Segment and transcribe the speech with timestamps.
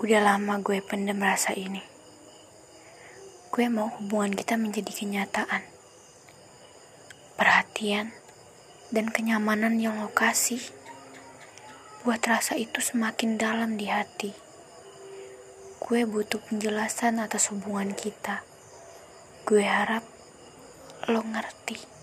[0.00, 1.84] Udah lama gue pendem rasa ini.
[3.52, 5.60] Gue mau hubungan kita menjadi kenyataan.
[7.36, 8.08] Perhatian
[8.88, 10.72] dan kenyamanan yang lo kasih
[12.00, 14.32] buat rasa itu semakin dalam di hati.
[15.84, 18.40] Gue butuh penjelasan atas hubungan kita.
[19.44, 20.08] Gue harap
[21.12, 21.99] lo ngerti.